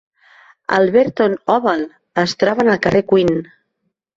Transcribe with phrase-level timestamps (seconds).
[0.77, 1.85] Alberton Oval
[2.25, 3.41] es troba en el carrer Queen.